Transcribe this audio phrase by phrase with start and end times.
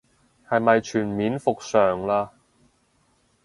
[0.49, 2.29] 係咪全面復常嘞